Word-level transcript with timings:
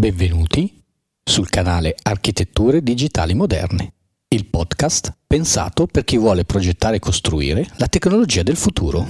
Benvenuti 0.00 0.82
sul 1.22 1.50
canale 1.50 1.94
Architetture 2.04 2.82
Digitali 2.82 3.34
Moderne, 3.34 3.92
il 4.28 4.46
podcast 4.46 5.14
pensato 5.26 5.86
per 5.86 6.04
chi 6.04 6.16
vuole 6.16 6.46
progettare 6.46 6.96
e 6.96 6.98
costruire 7.00 7.66
la 7.76 7.86
tecnologia 7.86 8.42
del 8.42 8.56
futuro. 8.56 9.06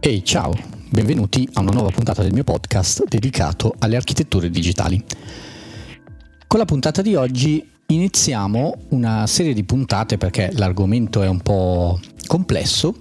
Ehi, 0.00 0.24
ciao, 0.24 0.77
benvenuti 0.90 1.46
a 1.52 1.60
una 1.60 1.72
nuova 1.72 1.90
puntata 1.90 2.22
del 2.22 2.32
mio 2.32 2.44
podcast 2.44 3.04
dedicato 3.06 3.74
alle 3.78 3.96
architetture 3.96 4.48
digitali. 4.48 5.02
Con 6.46 6.58
la 6.58 6.64
puntata 6.64 7.02
di 7.02 7.14
oggi 7.14 7.66
iniziamo 7.88 8.74
una 8.90 9.26
serie 9.26 9.52
di 9.52 9.64
puntate 9.64 10.16
perché 10.16 10.50
l'argomento 10.54 11.22
è 11.22 11.28
un 11.28 11.40
po' 11.40 12.00
complesso 12.26 12.96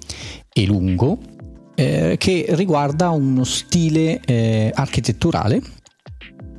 e 0.51 0.65
lungo, 0.65 1.17
eh, 1.75 2.15
che 2.17 2.45
riguarda 2.49 3.09
uno 3.09 3.45
stile 3.45 4.19
eh, 4.25 4.69
architetturale, 4.73 5.61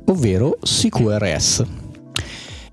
ovvero 0.05 0.57
CQRS. 0.61 1.63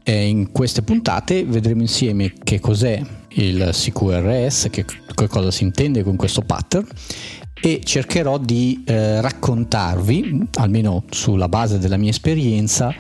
Eh, 0.03 0.29
in 0.29 0.51
queste 0.51 0.83
puntate 0.83 1.45
vedremo 1.45 1.83
insieme 1.83 2.33
che 2.43 2.59
cos'è 2.61 3.01
il 3.31 3.71
CQRS, 3.73 4.69
che, 4.71 4.85
che 4.85 5.29
cosa 5.29 5.51
si 5.51 5.65
intende 5.65 6.03
con 6.03 6.17
questo 6.17 6.41
pattern 6.41 6.87
e 7.61 7.81
cercherò 7.83 8.39
di 8.39 8.83
eh, 8.87 9.21
raccontarvi, 9.21 10.49
almeno 10.55 11.05
sulla 11.11 11.49
base 11.49 11.79
della 11.79 11.97
mia 11.97 12.11
esperienza, 12.11 12.95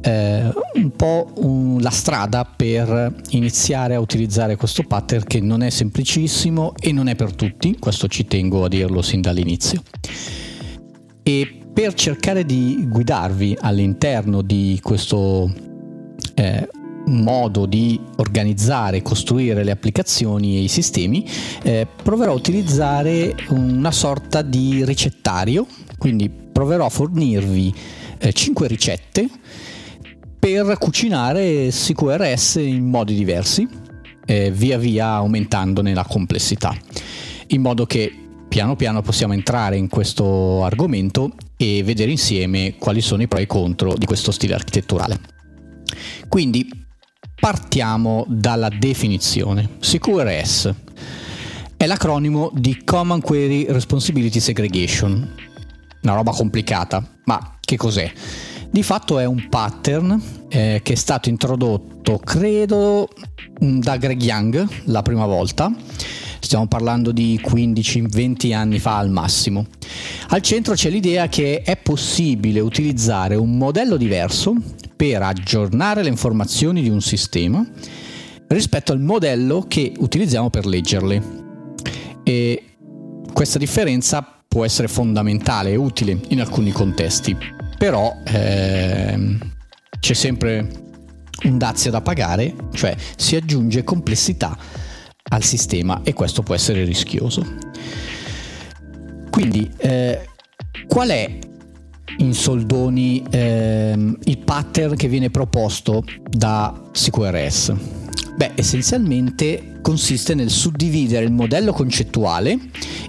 eh, 0.00 0.52
un 0.74 0.90
po' 0.96 1.32
un, 1.36 1.80
la 1.80 1.90
strada 1.90 2.44
per 2.44 3.14
iniziare 3.30 3.94
a 3.94 4.00
utilizzare 4.00 4.56
questo 4.56 4.82
pattern 4.84 5.24
che 5.24 5.40
non 5.40 5.62
è 5.62 5.70
semplicissimo 5.70 6.72
e 6.78 6.92
non 6.92 7.08
è 7.08 7.14
per 7.14 7.34
tutti, 7.34 7.76
questo 7.78 8.08
ci 8.08 8.26
tengo 8.26 8.64
a 8.64 8.68
dirlo 8.68 9.02
sin 9.02 9.20
dall'inizio. 9.20 9.82
E 11.22 11.58
per 11.72 11.94
cercare 11.94 12.44
di 12.44 12.86
guidarvi 12.88 13.56
all'interno 13.60 14.42
di 14.42 14.80
questo 14.82 15.52
eh, 16.34 16.68
modo 17.08 17.66
di 17.66 18.00
organizzare 18.16 18.98
e 18.98 19.02
costruire 19.02 19.64
le 19.64 19.70
applicazioni 19.70 20.56
e 20.56 20.62
i 20.62 20.68
sistemi, 20.68 21.26
eh, 21.62 21.86
proverò 22.02 22.32
a 22.32 22.34
utilizzare 22.34 23.34
una 23.48 23.90
sorta 23.90 24.42
di 24.42 24.84
ricettario, 24.84 25.66
quindi 25.98 26.30
proverò 26.30 26.86
a 26.86 26.90
fornirvi 26.90 27.74
eh, 28.18 28.32
5 28.32 28.66
ricette 28.66 29.28
per 30.38 30.76
cucinare 30.78 31.68
CQRS 31.70 32.56
in 32.56 32.88
modi 32.88 33.14
diversi, 33.14 33.68
eh, 34.24 34.50
via 34.50 34.78
via 34.78 35.06
aumentandone 35.14 35.94
la 35.94 36.04
complessità, 36.04 36.76
in 37.48 37.60
modo 37.60 37.86
che 37.86 38.12
piano 38.48 38.76
piano 38.76 39.02
possiamo 39.02 39.34
entrare 39.34 39.76
in 39.76 39.88
questo 39.88 40.64
argomento 40.64 41.32
e 41.56 41.82
vedere 41.82 42.10
insieme 42.10 42.76
quali 42.78 43.00
sono 43.00 43.22
i 43.22 43.28
pro 43.28 43.38
e 43.38 43.42
i 43.42 43.46
contro 43.46 43.94
di 43.94 44.06
questo 44.06 44.30
stile 44.30 44.54
architetturale. 44.54 45.18
Quindi 46.28 46.68
partiamo 47.38 48.24
dalla 48.28 48.68
definizione. 48.68 49.76
CQRS 49.80 50.74
è 51.76 51.86
l'acronimo 51.86 52.50
di 52.54 52.82
Common 52.84 53.20
Query 53.20 53.66
Responsibility 53.68 54.40
Segregation. 54.40 55.34
Una 56.02 56.14
roba 56.14 56.32
complicata, 56.32 57.04
ma 57.24 57.56
che 57.60 57.76
cos'è? 57.76 58.10
Di 58.70 58.82
fatto 58.82 59.18
è 59.18 59.24
un 59.24 59.48
pattern 59.48 60.20
eh, 60.48 60.80
che 60.82 60.92
è 60.92 60.96
stato 60.96 61.28
introdotto, 61.28 62.18
credo, 62.18 63.08
da 63.58 63.96
Greg 63.96 64.20
Young 64.20 64.66
la 64.84 65.02
prima 65.02 65.26
volta. 65.26 65.72
Stiamo 66.40 66.66
parlando 66.66 67.12
di 67.12 67.40
15-20 67.42 68.54
anni 68.54 68.78
fa 68.78 68.98
al 68.98 69.10
massimo. 69.10 69.66
Al 70.28 70.42
centro 70.42 70.74
c'è 70.74 70.90
l'idea 70.90 71.28
che 71.28 71.62
è 71.62 71.76
possibile 71.76 72.60
utilizzare 72.60 73.34
un 73.34 73.56
modello 73.56 73.96
diverso 73.96 74.54
per 74.98 75.22
aggiornare 75.22 76.02
le 76.02 76.08
informazioni 76.08 76.82
di 76.82 76.88
un 76.88 77.00
sistema 77.00 77.64
rispetto 78.48 78.90
al 78.90 78.98
modello 78.98 79.64
che 79.68 79.92
utilizziamo 79.96 80.50
per 80.50 80.66
leggerle. 80.66 81.22
E 82.24 82.62
questa 83.32 83.60
differenza 83.60 84.42
può 84.48 84.64
essere 84.64 84.88
fondamentale 84.88 85.70
e 85.70 85.76
utile 85.76 86.18
in 86.30 86.40
alcuni 86.40 86.72
contesti, 86.72 87.36
però 87.78 88.12
ehm, 88.24 89.38
c'è 90.00 90.14
sempre 90.14 90.68
un 91.44 91.58
dazio 91.58 91.92
da 91.92 92.00
pagare, 92.00 92.52
cioè 92.72 92.96
si 93.16 93.36
aggiunge 93.36 93.84
complessità 93.84 94.58
al 95.30 95.44
sistema 95.44 96.00
e 96.02 96.12
questo 96.12 96.42
può 96.42 96.56
essere 96.56 96.82
rischioso. 96.82 97.46
Quindi 99.30 99.70
eh, 99.76 100.26
qual 100.88 101.10
è 101.10 101.38
in 102.18 102.34
soldoni 102.34 103.22
ehm, 103.30 104.18
il 104.24 104.38
pattern 104.38 104.96
che 104.96 105.08
viene 105.08 105.30
proposto 105.30 106.02
da 106.28 106.88
CQRS? 106.92 107.74
Beh, 108.36 108.52
essenzialmente 108.54 109.80
consiste 109.82 110.34
nel 110.34 110.50
suddividere 110.50 111.24
il 111.24 111.32
modello 111.32 111.72
concettuale 111.72 112.56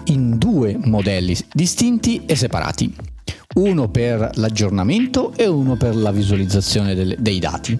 in 0.06 0.38
due 0.38 0.78
modelli 0.82 1.36
distinti 1.54 2.24
e 2.26 2.36
separati, 2.36 2.94
uno 3.56 3.90
per 3.90 4.32
l'aggiornamento 4.36 5.34
e 5.36 5.46
uno 5.48 5.76
per 5.76 5.96
la 5.96 6.12
visualizzazione 6.12 6.96
del, 6.96 7.16
dei 7.20 7.40
dati. 7.40 7.80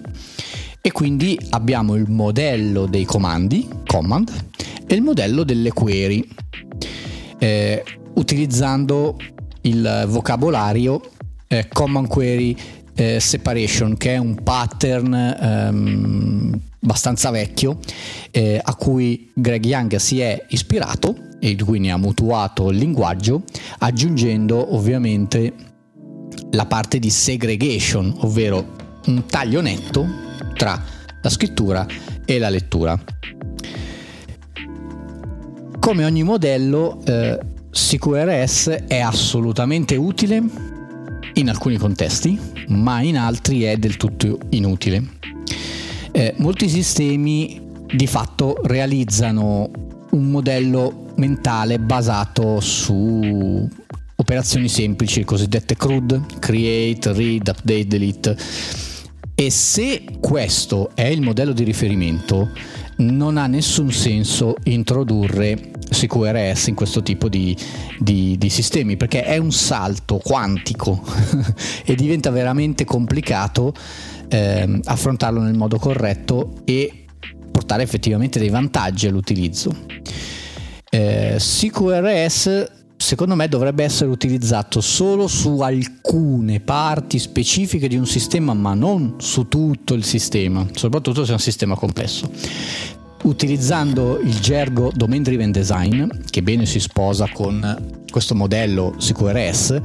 E 0.80 0.92
quindi 0.92 1.38
abbiamo 1.50 1.94
il 1.94 2.08
modello 2.08 2.86
dei 2.86 3.04
comandi, 3.04 3.68
command, 3.86 4.30
e 4.86 4.94
il 4.94 5.02
modello 5.02 5.44
delle 5.44 5.72
query, 5.72 6.26
eh, 7.38 7.84
utilizzando 8.14 9.16
il 9.62 10.04
vocabolario 10.08 11.00
eh, 11.52 11.66
Common 11.66 12.06
Query 12.06 12.56
eh, 12.94 13.18
Separation, 13.18 13.96
che 13.96 14.14
è 14.14 14.18
un 14.18 14.40
pattern 14.40 15.12
ehm, 15.12 16.60
abbastanza 16.82 17.30
vecchio 17.30 17.78
eh, 18.30 18.60
a 18.62 18.74
cui 18.76 19.32
Greg 19.34 19.64
Young 19.64 19.96
si 19.96 20.20
è 20.20 20.46
ispirato 20.50 21.16
e 21.40 21.56
di 21.56 21.62
cui 21.62 21.80
ne 21.80 21.90
ha 21.90 21.96
mutuato 21.96 22.70
il 22.70 22.78
linguaggio, 22.78 23.42
aggiungendo 23.78 24.76
ovviamente 24.76 25.52
la 26.52 26.66
parte 26.66 27.00
di 27.00 27.10
segregation, 27.10 28.14
ovvero 28.18 28.76
un 29.06 29.26
taglio 29.26 29.60
netto 29.60 30.06
tra 30.54 30.80
la 31.20 31.28
scrittura 31.28 31.84
e 32.24 32.38
la 32.38 32.48
lettura. 32.48 32.98
Come 35.80 36.04
ogni 36.04 36.22
modello, 36.22 37.00
eh, 37.04 37.38
CQRS 37.70 38.68
è 38.86 39.00
assolutamente 39.00 39.96
utile 39.96 40.69
in 41.40 41.48
alcuni 41.48 41.76
contesti, 41.76 42.38
ma 42.68 43.00
in 43.00 43.18
altri 43.18 43.62
è 43.62 43.76
del 43.76 43.96
tutto 43.96 44.38
inutile. 44.50 45.02
Eh, 46.12 46.34
molti 46.38 46.68
sistemi 46.68 47.60
di 47.92 48.06
fatto 48.06 48.60
realizzano 48.62 49.70
un 50.10 50.30
modello 50.30 51.12
mentale 51.16 51.78
basato 51.78 52.60
su 52.60 53.68
operazioni 54.16 54.68
semplici, 54.68 55.24
cosiddette 55.24 55.76
CRUD, 55.76 56.38
create, 56.38 57.12
read, 57.12 57.48
update, 57.48 57.86
delete. 57.86 58.36
E 59.34 59.50
se 59.50 60.04
questo 60.20 60.90
è 60.94 61.06
il 61.06 61.22
modello 61.22 61.52
di 61.52 61.64
riferimento, 61.64 62.50
non 62.96 63.38
ha 63.38 63.46
nessun 63.46 63.90
senso 63.90 64.56
introdurre 64.64 65.69
CQRS 65.90 66.68
in 66.68 66.74
questo 66.74 67.02
tipo 67.02 67.28
di, 67.28 67.56
di, 67.98 68.36
di 68.38 68.48
sistemi 68.48 68.96
perché 68.96 69.24
è 69.24 69.36
un 69.36 69.52
salto 69.52 70.18
quantico 70.18 71.02
e 71.84 71.94
diventa 71.94 72.30
veramente 72.30 72.84
complicato 72.84 73.74
eh, 74.28 74.80
affrontarlo 74.84 75.40
nel 75.40 75.56
modo 75.56 75.78
corretto 75.78 76.62
e 76.64 77.04
portare 77.50 77.82
effettivamente 77.82 78.38
dei 78.38 78.48
vantaggi 78.48 79.06
all'utilizzo. 79.06 79.74
Eh, 80.88 81.36
CQRS 81.38 82.78
secondo 83.00 83.34
me 83.34 83.48
dovrebbe 83.48 83.82
essere 83.82 84.10
utilizzato 84.10 84.80
solo 84.80 85.26
su 85.26 85.60
alcune 85.60 86.60
parti 86.60 87.18
specifiche 87.18 87.88
di 87.88 87.96
un 87.96 88.06
sistema, 88.06 88.52
ma 88.52 88.74
non 88.74 89.14
su 89.18 89.48
tutto 89.48 89.94
il 89.94 90.04
sistema, 90.04 90.66
soprattutto 90.74 91.24
se 91.24 91.30
è 91.30 91.34
un 91.34 91.40
sistema 91.40 91.74
complesso. 91.74 92.30
Utilizzando 93.22 94.18
il 94.18 94.38
gergo 94.40 94.90
Domain 94.94 95.22
Driven 95.22 95.52
Design, 95.52 96.08
che 96.30 96.42
bene 96.42 96.64
si 96.64 96.80
sposa 96.80 97.28
con 97.32 98.02
questo 98.10 98.34
modello 98.34 98.94
CQRS, 98.96 99.80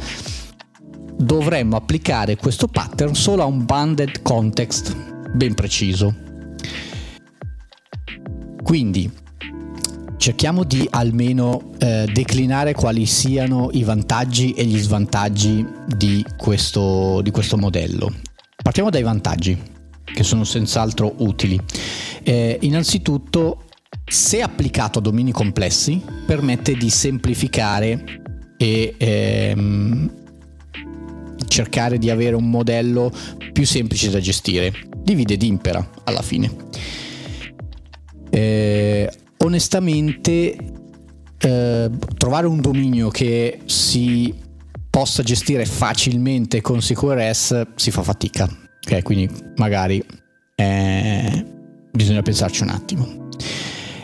dovremmo 1.18 1.76
applicare 1.76 2.38
questo 2.38 2.68
pattern 2.68 3.14
solo 3.14 3.44
a 3.44 3.46
un 3.46 3.66
banded 3.66 4.22
context 4.22 4.96
ben 5.34 5.54
preciso. 5.54 6.16
Quindi 8.64 9.12
cerchiamo 10.18 10.64
di 10.64 10.88
almeno 10.90 11.72
eh, 11.78 12.10
declinare 12.12 12.74
quali 12.74 13.06
siano 13.06 13.70
i 13.74 13.84
vantaggi 13.84 14.54
e 14.54 14.66
gli 14.66 14.78
svantaggi 14.78 15.66
di 15.86 16.26
questo, 16.38 17.22
di 17.22 17.32
questo 17.32 17.58
modello. 17.58 18.12
Partiamo 18.64 18.90
dai 18.90 19.04
vantaggi, 19.04 19.74
che 20.04 20.24
sono 20.24 20.44
senz'altro 20.44 21.14
utili. 21.18 21.60
Eh, 22.28 22.58
innanzitutto, 22.62 23.66
se 24.04 24.42
applicato 24.42 24.98
a 24.98 25.02
domini 25.02 25.32
complessi, 25.32 26.02
permette 26.26 26.74
di 26.74 26.90
semplificare 26.90 28.04
e 28.58 28.96
ehm, 28.98 30.12
cercare 31.48 32.00
di 32.00 32.10
avere 32.10 32.36
un 32.36 32.50
modello 32.50 33.12
più 33.54 33.64
semplice 33.64 34.10
da 34.10 34.20
gestire. 34.20 34.74
Divide 34.98 35.36
ed 35.36 35.44
impera 35.44 35.88
alla 36.04 36.24
fine. 36.24 36.52
Eh, 38.32 39.12
onestamente 39.38 40.58
eh, 41.38 41.90
trovare 42.18 42.48
un 42.48 42.60
dominio 42.60 43.10
che 43.10 43.60
si 43.66 44.34
possa 44.90 45.22
gestire 45.22 45.66
facilmente 45.66 46.60
con 46.62 46.80
CQRS 46.80 47.68
si 47.76 47.92
fa 47.92 48.02
fatica. 48.02 48.50
Ok, 48.84 49.04
quindi 49.04 49.30
magari 49.58 50.04
eh, 50.56 51.55
bisogna 51.96 52.22
pensarci 52.22 52.64
un 52.64 52.70
attimo. 52.70 53.30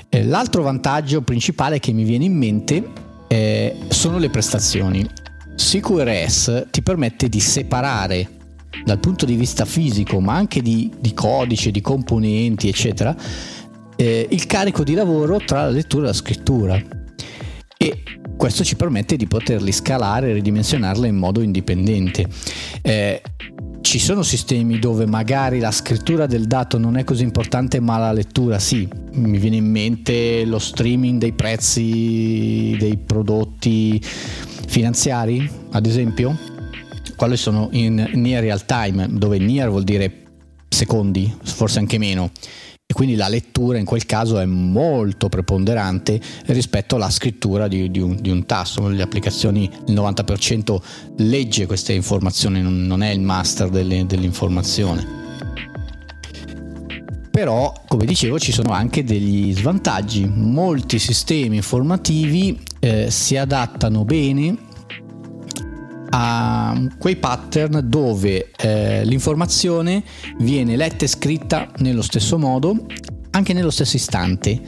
Eh, 0.09 0.23
l'altro 0.25 0.63
vantaggio 0.63 1.21
principale 1.21 1.79
che 1.79 1.91
mi 1.91 2.03
viene 2.03 2.25
in 2.25 2.35
mente 2.35 2.83
eh, 3.27 3.77
sono 3.89 4.17
le 4.17 4.29
prestazioni. 4.29 5.07
CQRS 5.55 6.67
ti 6.71 6.81
permette 6.81 7.29
di 7.29 7.39
separare 7.39 8.39
dal 8.83 8.99
punto 8.99 9.25
di 9.25 9.35
vista 9.35 9.65
fisico, 9.65 10.19
ma 10.19 10.33
anche 10.33 10.61
di, 10.61 10.91
di 10.99 11.13
codice, 11.13 11.71
di 11.71 11.81
componenti, 11.81 12.67
eccetera, 12.67 13.15
eh, 13.95 14.27
il 14.29 14.45
carico 14.47 14.83
di 14.83 14.93
lavoro 14.93 15.37
tra 15.37 15.65
la 15.65 15.69
lettura 15.69 16.03
e 16.03 16.07
la 16.07 16.13
scrittura 16.13 16.81
e 17.81 18.03
questo 18.37 18.63
ci 18.63 18.75
permette 18.75 19.15
di 19.15 19.25
poterli 19.25 19.71
scalare 19.71 20.29
e 20.29 20.33
ridimensionarle 20.33 21.07
in 21.07 21.15
modo 21.15 21.41
indipendente. 21.41 22.27
Eh, 22.83 23.21
ci 23.81 23.99
sono 23.99 24.21
sistemi 24.21 24.79
dove 24.79 25.05
magari 25.05 25.59
la 25.59 25.71
scrittura 25.71 26.25
del 26.25 26.45
dato 26.45 26.77
non 26.77 26.97
è 26.97 27.03
così 27.03 27.23
importante 27.23 27.79
ma 27.79 27.97
la 27.97 28.11
lettura 28.13 28.59
sì. 28.59 28.87
Mi 29.13 29.37
viene 29.37 29.57
in 29.57 29.69
mente 29.69 30.45
lo 30.45 30.59
streaming 30.59 31.19
dei 31.19 31.33
prezzi 31.33 32.75
dei 32.79 32.97
prodotti 32.97 34.01
finanziari, 34.01 35.49
ad 35.71 35.85
esempio. 35.85 36.37
Quali 37.15 37.37
sono 37.37 37.69
in 37.71 38.11
near 38.13 38.41
real 38.41 38.65
time, 38.65 39.07
dove 39.11 39.37
near 39.37 39.69
vuol 39.69 39.83
dire 39.83 40.23
secondi, 40.69 41.31
forse 41.43 41.79
anche 41.79 41.97
meno 41.97 42.31
e 42.91 42.93
quindi 42.93 43.15
la 43.15 43.29
lettura 43.29 43.77
in 43.77 43.85
quel 43.85 44.05
caso 44.05 44.37
è 44.37 44.45
molto 44.45 45.29
preponderante 45.29 46.19
rispetto 46.47 46.97
alla 46.97 47.09
scrittura 47.09 47.69
di, 47.69 47.89
di, 47.89 48.01
un, 48.01 48.17
di 48.19 48.29
un, 48.29 48.45
tasto. 48.45 48.89
Le 48.89 49.01
applicazioni 49.01 49.63
il 49.87 49.93
90% 49.93 50.77
legge 51.19 51.67
queste 51.67 51.93
informazioni, 51.93 52.61
non, 52.61 53.01
è 53.01 53.11
il 53.11 53.21
master 53.21 53.69
delle, 53.69 54.05
dell'informazione. 54.05 55.19
Però, 57.31 57.71
come 57.87 58.03
dicevo, 58.03 58.37
ci 58.37 58.51
sono 58.51 58.71
anche 58.73 59.05
degli 59.05 59.53
svantaggi. 59.53 60.25
Molti 60.27 60.99
sistemi 60.99 61.55
informativi 61.55 62.59
eh, 62.81 63.09
si 63.09 63.37
adattano 63.37 64.03
bene 64.03 64.69
a 66.13 66.79
quei 66.97 67.15
pattern 67.15 67.81
dove 67.85 68.51
eh, 68.57 69.03
l'informazione 69.05 70.03
viene 70.39 70.75
letta 70.75 71.05
e 71.05 71.07
scritta 71.07 71.69
nello 71.77 72.01
stesso 72.01 72.37
modo, 72.37 72.85
anche 73.31 73.53
nello 73.53 73.71
stesso 73.71 73.95
istante. 73.95 74.59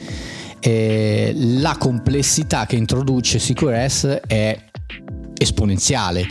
Eh, 0.60 1.32
la 1.34 1.76
complessità 1.78 2.64
che 2.66 2.76
introduce 2.76 3.38
CQRS 3.38 4.20
è 4.26 4.58
esponenziale. 5.36 6.26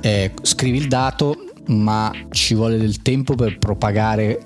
Eh, 0.00 0.32
scrivi 0.42 0.78
il 0.78 0.88
dato, 0.88 1.52
ma 1.68 2.12
ci 2.30 2.54
vuole 2.54 2.76
del 2.76 3.00
tempo 3.00 3.34
per 3.34 3.58
propagare 3.58 4.40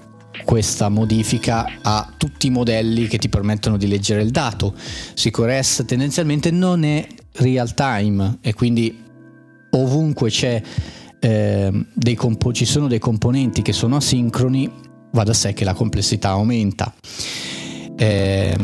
questa 0.44 0.88
modifica 0.88 1.78
a 1.82 2.12
tutti 2.16 2.46
i 2.46 2.50
modelli 2.50 3.06
che 3.06 3.18
ti 3.18 3.28
permettono 3.28 3.76
di 3.76 3.88
leggere 3.88 4.22
il 4.22 4.30
dato. 4.30 4.74
CQRS 5.14 5.84
tendenzialmente 5.86 6.50
non 6.50 6.84
è 6.84 7.06
real 7.34 7.74
time 7.74 8.38
e 8.40 8.54
quindi 8.54 9.01
ovunque 9.72 10.30
eh, 11.20 12.14
compo- 12.16 12.52
ci 12.52 12.64
sono 12.64 12.88
dei 12.88 12.98
componenti 12.98 13.62
che 13.62 13.72
sono 13.72 13.96
asincroni, 13.96 14.70
va 15.12 15.22
da 15.22 15.32
sé 15.32 15.52
che 15.52 15.64
la 15.64 15.74
complessità 15.74 16.30
aumenta. 16.30 16.92
Eh, 17.96 18.56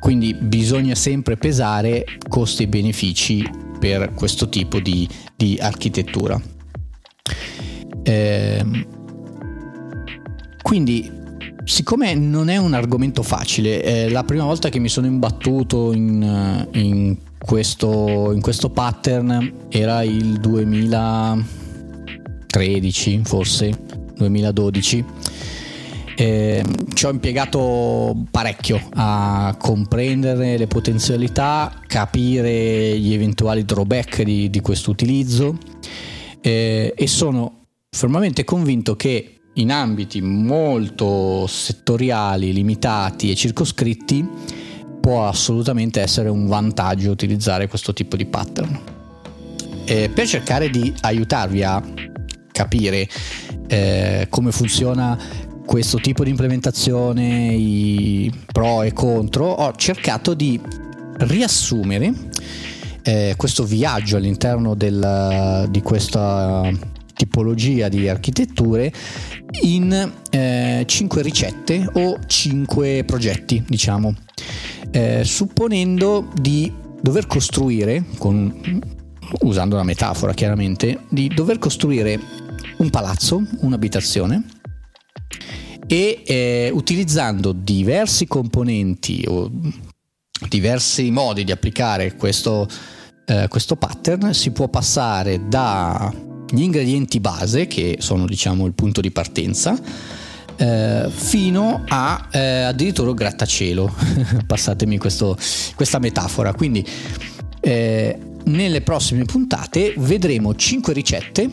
quindi 0.00 0.34
bisogna 0.34 0.94
sempre 0.94 1.36
pesare 1.36 2.04
costi 2.28 2.64
e 2.64 2.68
benefici 2.68 3.42
per 3.78 4.12
questo 4.14 4.48
tipo 4.48 4.80
di, 4.80 5.08
di 5.34 5.58
architettura. 5.60 6.40
Eh, 8.02 8.64
quindi, 10.62 11.10
siccome 11.64 12.14
non 12.14 12.48
è 12.48 12.56
un 12.56 12.74
argomento 12.74 13.22
facile, 13.22 13.80
è 13.82 14.08
la 14.08 14.24
prima 14.24 14.44
volta 14.44 14.68
che 14.68 14.78
mi 14.78 14.88
sono 14.88 15.06
imbattuto 15.06 15.92
in, 15.92 16.68
in 16.72 17.16
questo, 17.44 18.32
in 18.32 18.40
questo 18.40 18.70
pattern 18.70 19.66
era 19.68 20.02
il 20.02 20.40
2013 20.40 23.20
forse 23.24 23.78
2012 24.16 25.04
eh, 26.16 26.64
ci 26.94 27.06
ho 27.06 27.10
impiegato 27.10 28.16
parecchio 28.30 28.80
a 28.94 29.56
comprendere 29.58 30.56
le 30.56 30.68
potenzialità 30.68 31.80
capire 31.86 32.98
gli 32.98 33.12
eventuali 33.12 33.64
drawback 33.64 34.22
di, 34.22 34.48
di 34.48 34.60
questo 34.60 34.90
utilizzo 34.90 35.58
eh, 36.40 36.94
e 36.96 37.06
sono 37.06 37.66
fermamente 37.90 38.44
convinto 38.44 38.96
che 38.96 39.40
in 39.54 39.70
ambiti 39.70 40.20
molto 40.20 41.46
settoriali, 41.46 42.52
limitati 42.52 43.30
e 43.30 43.34
circoscritti 43.34 44.62
può 45.04 45.28
assolutamente 45.28 46.00
essere 46.00 46.30
un 46.30 46.46
vantaggio 46.46 47.10
utilizzare 47.10 47.68
questo 47.68 47.92
tipo 47.92 48.16
di 48.16 48.24
pattern. 48.24 48.80
E 49.84 50.08
per 50.08 50.26
cercare 50.26 50.70
di 50.70 50.94
aiutarvi 51.02 51.62
a 51.62 51.82
capire 52.50 53.06
eh, 53.66 54.26
come 54.30 54.50
funziona 54.50 55.18
questo 55.66 55.98
tipo 55.98 56.24
di 56.24 56.30
implementazione, 56.30 57.52
i 57.52 58.32
pro 58.50 58.80
e 58.80 58.94
contro, 58.94 59.44
ho 59.44 59.74
cercato 59.76 60.32
di 60.32 60.58
riassumere 61.18 62.10
eh, 63.02 63.34
questo 63.36 63.64
viaggio 63.64 64.16
all'interno 64.16 64.74
del, 64.74 65.66
di 65.68 65.82
questa 65.82 66.66
tipologia 67.14 67.88
di 67.88 68.08
architetture 68.08 68.90
in 69.64 70.12
eh, 70.30 70.82
5 70.86 71.22
ricette 71.22 71.90
o 71.92 72.18
5 72.26 73.04
progetti, 73.04 73.62
diciamo 73.68 74.14
eh, 74.94 75.24
supponendo 75.24 76.28
di 76.40 76.72
dover 77.00 77.26
costruire, 77.26 78.04
con, 78.16 78.80
usando 79.40 79.74
una 79.74 79.82
metafora 79.82 80.32
chiaramente, 80.32 81.00
di 81.08 81.26
dover 81.26 81.58
costruire 81.58 82.18
un 82.76 82.90
palazzo, 82.90 83.42
un'abitazione, 83.62 84.44
e 85.88 86.22
eh, 86.24 86.70
utilizzando 86.72 87.50
diversi 87.50 88.28
componenti 88.28 89.24
o 89.26 89.50
diversi 90.48 91.10
modi 91.10 91.42
di 91.42 91.50
applicare 91.50 92.14
questo, 92.14 92.68
eh, 93.26 93.48
questo 93.48 93.74
pattern 93.74 94.32
si 94.32 94.52
può 94.52 94.68
passare 94.68 95.48
dagli 95.48 96.62
ingredienti 96.62 97.18
base 97.18 97.66
che 97.66 97.96
sono 97.98 98.26
diciamo 98.26 98.64
il 98.64 98.74
punto 98.74 99.00
di 99.00 99.10
partenza 99.10 99.76
eh, 100.56 101.08
fino 101.10 101.84
a 101.88 102.28
eh, 102.30 102.62
addirittura 102.62 103.12
grattacielo 103.12 103.94
passatemi 104.46 104.98
questo, 104.98 105.36
questa 105.74 105.98
metafora 105.98 106.52
quindi 106.52 106.86
eh, 107.60 108.18
nelle 108.44 108.80
prossime 108.82 109.24
puntate 109.24 109.94
vedremo 109.96 110.54
5 110.54 110.92
ricette 110.92 111.50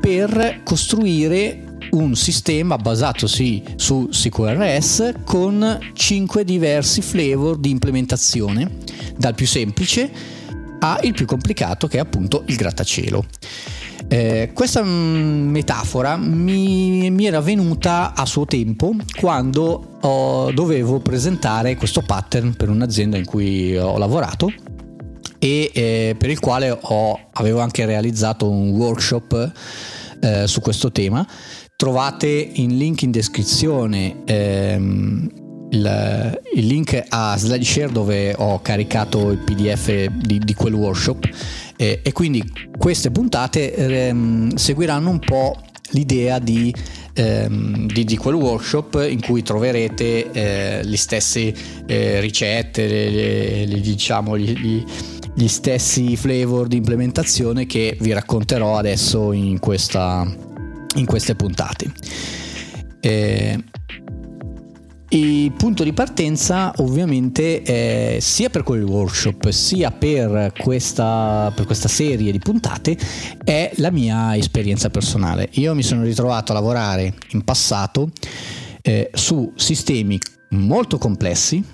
per 0.00 0.60
costruire 0.64 1.64
un 1.90 2.14
sistema 2.14 2.76
basato 2.76 3.26
sì, 3.26 3.62
su 3.76 4.08
CQRS 4.10 5.14
con 5.24 5.78
5 5.92 6.44
diversi 6.44 7.00
flavor 7.00 7.56
di 7.56 7.70
implementazione, 7.70 8.70
dal 9.16 9.34
più 9.34 9.46
semplice 9.46 10.36
al 10.80 11.12
più 11.12 11.26
complicato 11.26 11.88
che 11.88 11.96
è 11.96 12.00
appunto 12.00 12.44
il 12.46 12.56
grattacielo. 12.56 13.24
Eh, 14.10 14.52
questa 14.54 14.82
mm, 14.82 15.50
metafora 15.50 16.16
mi, 16.16 17.10
mi, 17.10 17.26
era 17.26 17.40
venuta 17.40 18.14
a 18.14 18.24
suo 18.24 18.46
tempo 18.46 18.94
quando 19.20 19.98
ho, 20.00 20.50
dovevo 20.50 20.98
presentare 21.00 21.76
questo 21.76 22.00
pattern 22.00 22.54
per 22.54 22.70
un'azienda 22.70 23.18
in 23.18 23.26
cui 23.26 23.76
ho 23.76 23.98
lavorato 23.98 24.50
e 25.38 25.70
eh, 25.74 26.16
per 26.18 26.30
il 26.30 26.40
quale 26.40 26.76
ho, 26.80 27.20
avevo 27.32 27.60
anche 27.60 27.84
realizzato 27.84 28.48
un 28.48 28.70
workshop 28.70 29.52
eh, 30.20 30.46
su 30.46 30.60
questo 30.60 30.90
tema. 30.90 31.26
Trovate 31.76 32.28
in 32.28 32.76
link 32.76 33.02
in 33.02 33.10
descrizione 33.10 34.24
ehm, 34.24 35.47
il, 35.70 36.40
il, 36.54 36.66
link 36.66 37.04
a 37.08 37.36
SlideShare 37.36 37.92
dove 37.92 38.34
ho 38.36 38.60
caricato 38.62 39.30
il 39.30 39.38
PDF 39.38 40.06
di, 40.06 40.38
di 40.38 40.54
quel 40.54 40.74
workshop 40.74 41.28
eh, 41.76 42.00
e 42.02 42.12
quindi 42.12 42.42
queste 42.76 43.10
puntate 43.10 43.74
ehm, 43.74 44.54
seguiranno 44.54 45.10
un 45.10 45.18
po' 45.18 45.56
l'idea 45.90 46.38
di, 46.38 46.74
ehm, 47.14 47.86
di, 47.86 48.04
di, 48.04 48.16
quel 48.16 48.34
workshop 48.34 49.06
in 49.08 49.20
cui 49.20 49.42
troverete 49.42 50.30
eh, 50.30 50.82
le 50.82 50.96
stesse 50.96 51.54
eh, 51.86 52.20
ricette, 52.20 52.86
le, 52.86 53.10
le, 53.10 53.66
le, 53.66 53.80
diciamo, 53.80 54.36
gli, 54.38 54.52
gli 54.52 54.84
gli 55.38 55.46
stessi 55.46 56.16
flavor 56.16 56.66
di 56.66 56.78
implementazione 56.78 57.64
che 57.64 57.96
vi 58.00 58.12
racconterò 58.12 58.76
adesso 58.76 59.30
in, 59.30 59.60
questa, 59.60 60.26
in 60.96 61.06
queste 61.06 61.36
puntate. 61.36 61.92
Eh, 62.98 63.56
il 65.10 65.52
punto 65.52 65.84
di 65.84 65.94
partenza 65.94 66.72
ovviamente 66.76 67.62
è 67.62 68.18
sia 68.20 68.50
per 68.50 68.62
quel 68.62 68.82
workshop 68.82 69.48
sia 69.48 69.90
per 69.90 70.52
questa, 70.58 71.50
per 71.54 71.64
questa, 71.64 71.88
serie 71.88 72.30
di 72.30 72.38
puntate 72.38 72.96
è 73.42 73.70
la 73.76 73.90
mia 73.90 74.36
esperienza 74.36 74.90
personale. 74.90 75.48
Io 75.52 75.74
mi 75.74 75.82
sono 75.82 76.02
ritrovato 76.02 76.52
a 76.52 76.56
lavorare 76.56 77.14
in 77.30 77.42
passato 77.42 78.10
eh, 78.82 79.10
su 79.14 79.52
sistemi 79.56 80.18
molto 80.50 80.98
complessi 80.98 81.64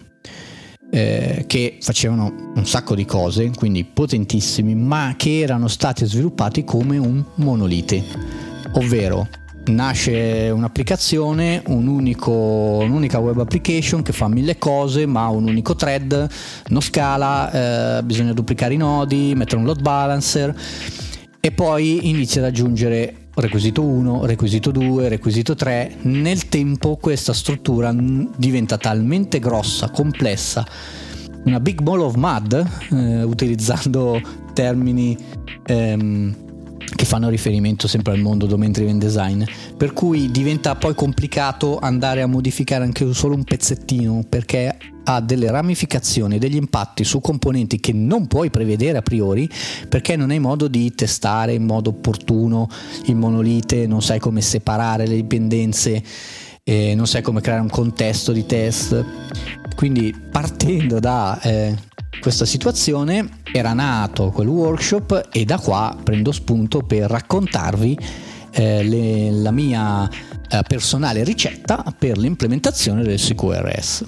eh, 0.91 1.45
che 1.49 1.79
facevano 1.81 2.53
un 2.55 2.67
sacco 2.67 2.95
di 2.95 3.05
cose, 3.05 3.51
quindi 3.51 3.85
potentissimi, 3.85 4.77
ma 4.77 5.15
che 5.17 5.41
erano 5.41 5.67
stati 5.67 6.07
sviluppati 6.07 6.63
come 6.63 6.99
un 6.99 7.25
monolite, 7.37 8.05
ovvero 8.75 9.27
nasce 9.69 10.51
un'applicazione, 10.51 11.63
un 11.67 11.87
unico, 11.87 12.33
un'unica 12.33 13.19
web 13.19 13.39
application 13.39 14.03
che 14.03 14.13
fa 14.13 14.29
mille 14.29 14.59
cose, 14.59 15.07
ma 15.07 15.29
un 15.29 15.49
unico 15.49 15.75
thread, 15.75 16.29
non 16.69 16.81
scala, 16.81 17.99
eh, 17.99 18.03
bisogna 18.03 18.33
duplicare 18.33 18.75
i 18.75 18.77
nodi, 18.77 19.35
mettere 19.35 19.59
un 19.59 19.65
load 19.65 19.81
balancer 19.81 20.55
e 21.41 21.51
poi 21.51 22.09
inizia 22.09 22.41
ad 22.41 22.49
aggiungere 22.49 23.29
requisito 23.35 23.83
1, 23.83 24.25
requisito 24.25 24.71
2, 24.71 25.09
requisito 25.09 25.55
3, 25.55 25.97
nel 26.03 26.49
tempo 26.49 26.97
questa 26.97 27.33
struttura 27.33 27.95
diventa 27.95 28.79
talmente 28.79 29.39
grossa, 29.41 29.91
complessa, 29.91 30.67
una 31.45 31.61
big 31.61 31.83
ball 31.83 32.01
of 32.01 32.15
mud, 32.15 32.67
eh, 32.93 33.23
utilizzando 33.23 34.21
termini 34.55 35.19
ehm, 35.67 36.35
che 36.95 37.05
fanno 37.05 37.29
riferimento 37.29 37.89
sempre 37.89 38.13
al 38.13 38.21
mondo 38.21 38.47
domain 38.47 38.73
driven 38.73 38.99
design, 38.99 39.43
per 39.77 39.93
cui 39.93 40.31
diventa 40.31 40.75
poi 40.75 40.95
complicato 40.95 41.79
andare 41.79 42.23
a 42.23 42.27
modificare 42.27 42.85
anche 42.85 43.13
solo 43.13 43.35
un 43.35 43.45
pezzettino 43.45 44.25
perché 44.29 44.77
ha 45.05 45.21
delle 45.21 45.51
ramificazioni, 45.51 46.39
degli 46.39 46.57
impatti 46.57 47.05
su 47.05 47.21
componenti 47.21 47.79
che 47.79 47.93
non 47.93 48.27
puoi 48.27 48.51
prevedere 48.51 48.99
a 48.99 49.03
priori 49.03 49.49
perché 49.89 50.17
non 50.17 50.31
hai 50.31 50.39
modo 50.39 50.67
di 50.69 50.95
testare 50.95 51.53
in 51.53 51.65
modo 51.65 51.91
opportuno 51.91 52.69
il 53.07 53.17
monolite, 53.17 53.87
non 53.87 54.03
sai 54.03 54.19
come 54.19 54.41
separare 54.41 55.07
le 55.07 55.17
dipendenze, 55.17 56.03
eh, 56.63 56.95
non 56.95 57.07
sai 57.07 57.23
come 57.23 57.41
creare 57.41 57.61
un 57.61 57.69
contesto 57.69 58.33
di 58.33 58.47
test. 58.47 59.05
Quindi 59.77 60.15
partendo 60.31 61.01
da 61.01 61.39
eh, 61.41 61.77
questa 62.21 62.45
situazione 62.45 63.41
era 63.53 63.73
nato 63.73 64.31
quel 64.31 64.49
workshop 64.49 65.29
e 65.33 65.45
da 65.45 65.59
qua 65.59 65.97
prendo 66.03 66.33
spunto 66.33 66.81
per 66.81 67.11
raccontarvi 67.11 67.99
eh, 68.53 68.83
le, 68.83 69.31
la 69.31 69.51
mia 69.51 70.09
eh, 70.09 70.63
personale 70.67 71.25
ricetta 71.25 71.85
per 71.99 72.19
l'implementazione 72.19 73.03
del 73.03 73.19
CQRS. 73.19 74.05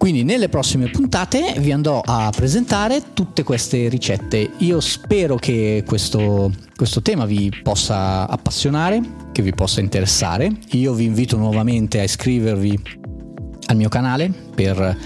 Quindi 0.00 0.24
nelle 0.24 0.48
prossime 0.48 0.88
puntate 0.88 1.56
vi 1.58 1.72
andrò 1.72 2.00
a 2.02 2.32
presentare 2.34 3.12
tutte 3.12 3.42
queste 3.42 3.86
ricette. 3.90 4.52
Io 4.60 4.80
spero 4.80 5.36
che 5.36 5.84
questo, 5.86 6.50
questo 6.74 7.02
tema 7.02 7.26
vi 7.26 7.52
possa 7.62 8.26
appassionare, 8.26 9.02
che 9.30 9.42
vi 9.42 9.52
possa 9.52 9.80
interessare. 9.80 10.50
Io 10.70 10.94
vi 10.94 11.04
invito 11.04 11.36
nuovamente 11.36 12.00
a 12.00 12.04
iscrivervi 12.04 12.78
al 13.66 13.76
mio 13.76 13.90
canale 13.90 14.32
per 14.54 14.96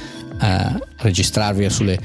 eh, 0.44 0.80
registrarvi 0.98 1.68
sulle 1.70 1.98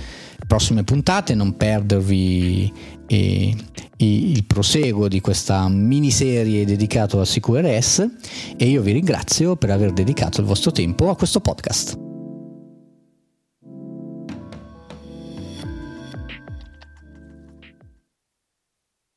prossime 0.47 0.83
puntate, 0.83 1.35
non 1.35 1.57
perdervi 1.57 2.71
eh, 3.07 3.55
il 3.97 4.43
proseguo 4.45 5.07
di 5.07 5.19
questa 5.19 5.67
miniserie 5.67 6.65
dedicata 6.65 7.19
a 7.19 7.25
CQRS 7.25 8.07
e 8.55 8.65
io 8.65 8.81
vi 8.81 8.93
ringrazio 8.93 9.57
per 9.57 9.71
aver 9.71 9.91
dedicato 9.91 10.39
il 10.39 10.47
vostro 10.47 10.71
tempo 10.71 11.09
a 11.09 11.15
questo 11.15 11.41
podcast. 11.41 12.08